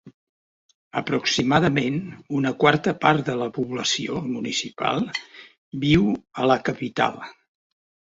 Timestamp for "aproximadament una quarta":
0.99-2.93